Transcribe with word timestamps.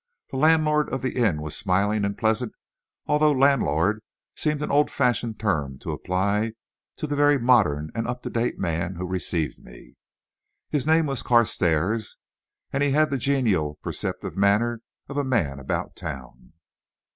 The 0.31 0.37
landlord 0.37 0.89
of 0.91 1.03
the 1.03 1.11
inn 1.15 1.43
was 1.43 1.55
smiling 1.55 2.03
and 2.05 2.17
pleasant, 2.17 2.53
although 3.05 3.31
landlord 3.31 4.01
seems 4.35 4.63
an 4.63 4.71
old 4.71 4.89
fashioned 4.89 5.39
term 5.39 5.77
to 5.77 5.91
apply 5.91 6.53
to 6.95 7.05
the 7.05 7.15
very 7.15 7.37
modern 7.37 7.91
and 7.93 8.07
up 8.07 8.23
to 8.23 8.31
date 8.31 8.57
man 8.57 8.95
who 8.95 9.05
received 9.05 9.63
me. 9.63 9.93
His 10.71 10.87
name 10.87 11.05
was 11.05 11.21
Carstairs, 11.21 12.17
and 12.73 12.81
he 12.81 12.89
had 12.89 13.11
the 13.11 13.19
genial, 13.19 13.77
perceptive 13.83 14.35
manner 14.35 14.81
of 15.07 15.17
a 15.17 15.23
man 15.23 15.59
about 15.59 15.95
town. 15.95 16.53